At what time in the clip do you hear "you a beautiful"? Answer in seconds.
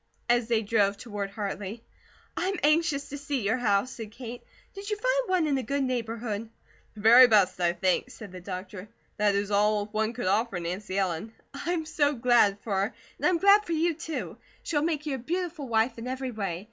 15.05-15.67